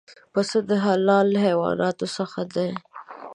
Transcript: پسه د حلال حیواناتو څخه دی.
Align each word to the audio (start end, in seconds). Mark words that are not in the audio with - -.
پسه 0.33 0.57
د 0.69 0.71
حلال 0.85 1.29
حیواناتو 1.45 2.05
څخه 2.17 2.41
دی. 2.55 2.69